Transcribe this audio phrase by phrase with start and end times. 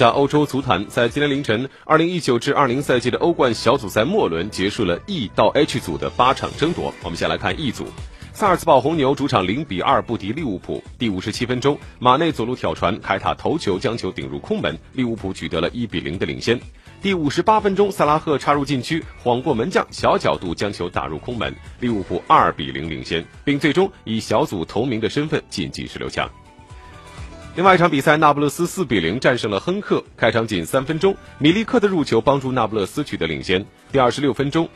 [0.00, 6.90] 在欧洲足坛，在今天凌晨，二零一九至二零赛季的欧冠小组赛末轮结束了 E 到 H 组的八场争夺。
[7.02, 7.84] 我们先来看 E 组，
[8.32, 10.82] 萨尔茨堡红牛主场零比二不敌利物浦。
[10.98, 16.58] 第五十七分钟，马内左路挑传，凯塔头球将球顶入空门，利物浦取得了一比零的领先。
[17.02, 26.26] 第五十八分钟，萨拉赫插入禁区，晃过门将，小角度将球打入空门，利物浦二比零领先，并最终以小组头名的身份晋级十六强。
[27.60, 30.02] 另外一场比赛，那不勒斯四比零战胜了亨克。
[30.16, 33.66] 开场仅三分钟，米利克的入球帮助那不勒斯取得领先。
[33.92, 34.66] 第二十六分钟，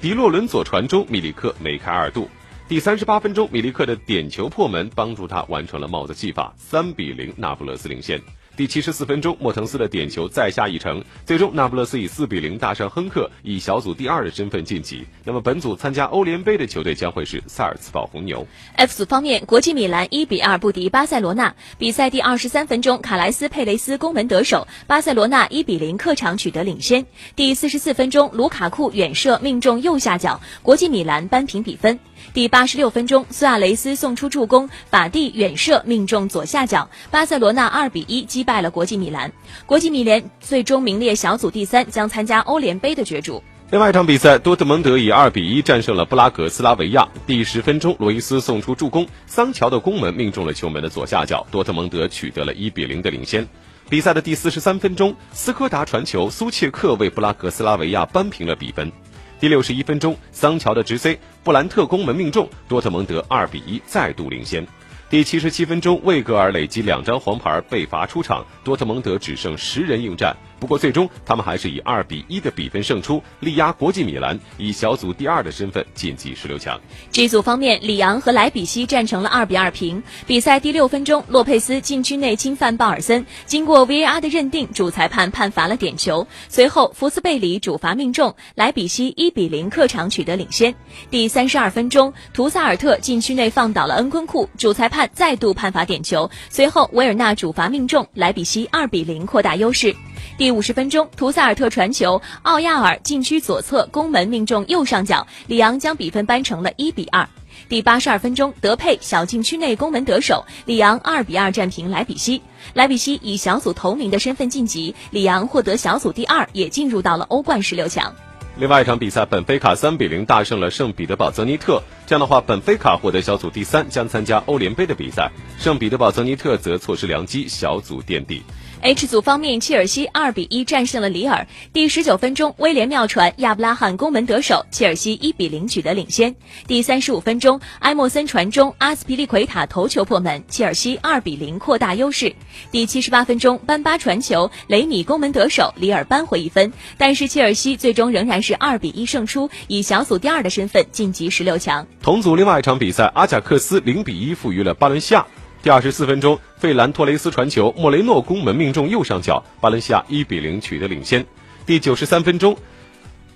[0.00, 2.30] 迪洛伦佐传中，米利克梅开二度。
[2.68, 8.22] 第三十八分钟，米利克的点球破门，帮助他完成了帽子戏法，三比零，那不勒斯领先。
[8.58, 15.06] 第七十四分钟，莫腾斯的点球再下一城，最终那不勒斯以四比零大胜亨克，以小组第二的身份晋级。
[15.22, 18.44] 那么本组参加欧联杯的球队将会是萨尔茨堡红牛。
[18.74, 21.54] F 组方面，国际米兰一比二不敌巴塞罗那。
[21.78, 27.06] 比赛第二十三分钟，卡莱斯佩雷斯攻门得手，巴塞罗那一比零客场取得领先。
[27.36, 31.96] 第四十四分钟，卢卡库远射命中右下角，国际米兰扳平比分。
[32.34, 39.30] 第八十六分钟，苏亚雷斯送出助攻，法蒂远射命中左下角，巴塞罗那二比一击败了国际米兰。
[39.66, 43.42] 国际米兰最终名列小组第三，将参加欧联杯的角逐。
[43.70, 47.06] 另外一场比赛，多特蒙德以二比一战胜了布拉格斯拉维亚。
[47.26, 53.46] 第十分钟，罗伊斯送出助攻，桑乔的攻门命中了球门的左下角，多特蒙德取得了一比零的领先。
[53.90, 58.90] 比赛的第四十三分钟，斯科达传球，苏切克为布拉格斯拉维亚扳平了比分。
[59.38, 64.66] 第六十一分钟，桑乔的直塞，布兰特攻门命中，多特蒙德二比一再度领先。
[65.10, 70.36] 第七十七分钟，魏格尔累积两张黄牌被罚出场，多特蒙德只剩十人应战。
[70.60, 76.80] 不过最终他们还是以二比一的比分胜出，力压国际米兰，以小组第二的身份晋级十六强。
[77.10, 80.02] G 组方面，里昂和莱比锡战成了二比二平。
[80.26, 86.26] 比赛第六分钟，洛佩斯禁区内侵犯鲍尔森，经过 VAR 的认定，主裁判判罚了点球。
[86.48, 90.74] 随后福斯贝里主罚命中，莱比锡一比零客场取得领先。
[91.10, 96.28] 第三十二分钟，图萨尔特禁区内放倒了恩昆库，主裁判再度判罚点球。
[96.50, 99.94] 随后维尔纳主罚命中，莱比锡二比零扩大优势。
[100.38, 107.28] 第五十分钟，图萨尔特传球，奥亚尔禁区左侧攻门命中右上角，里昂将比分扳成了一比二。
[107.68, 112.40] 第八十二分钟，德佩小禁区内攻门得手，里昂二比二战平莱比锡，
[112.72, 118.14] 莱比锡以小组头名的身份晋级，里昂获得小组第二，也进入到了欧冠十六强。
[118.58, 128.44] 另外一场比赛，本菲卡三比零大胜了圣彼得堡泽尼特，这样的话，本菲卡获得小组第三，将参加欧联杯的比赛，圣彼得堡泽尼特则错失良机，小组垫底。
[128.80, 131.46] H 组方面，切尔西二比一战胜了里尔。
[131.72, 136.34] 第十九分钟，威廉妙传，亚布拉罕攻门得手，切尔西一比零取得领先。
[136.68, 142.32] 第三十五分钟，埃莫森传中，阿斯皮利奎塔头球破门，切尔西二比零扩大优势。
[142.70, 146.72] 第七十八分钟，班巴传球，雷米攻门得手，里尔扳回一分。
[146.96, 151.84] 但是切尔西最终仍然是二比一胜出，以小组第二的身份晋级十六强。
[152.00, 155.26] 同组另外一场比赛，阿贾克斯零比一负于了巴伦西亚。
[155.60, 161.26] 第二十四分钟，费兰托雷斯传球，莫雷诺攻门命中右上角，巴伦西亚一比零取得领先。
[161.66, 162.56] 第九十三分钟，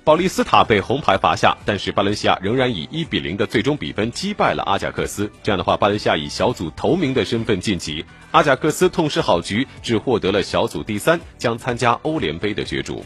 [0.04, 5.28] 保利斯塔被红牌罚下，但是巴伦西亚仍然以一比零的最终比分击败了阿贾克斯。
[5.42, 13.04] 这样的话，巴伦西亚以小组头名的身份晋级，阿贾克斯痛失好局，只获得了小组第三，将参加欧联杯的角逐。